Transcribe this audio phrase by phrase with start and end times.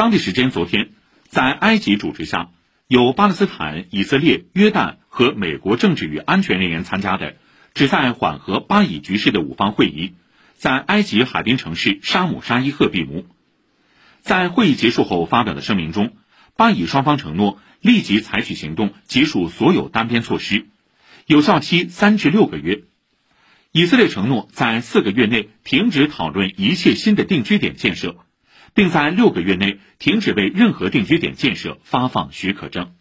[0.00, 0.92] 当地时间昨天，
[1.28, 2.48] 在埃及主持下，
[2.88, 7.36] 由巴勒斯坦、以色列、约旦和美国政治与安全人员参加的，
[7.74, 10.14] 旨在缓和巴以局势的五方会议，
[10.54, 13.26] 在埃及海滨城市沙姆沙伊赫闭幕。
[14.22, 16.14] 在会议结束后发表的声明中，
[16.56, 20.64] 巴以双方承诺立即采取行动结束所有单边措施，
[21.26, 22.84] 有效期三至六个月。
[23.70, 28.16] 以色列承诺在四个月内停止讨论一切新的定居点建设，
[28.74, 32.92] 并在六个月内停止为任何定居点建设发放许可证。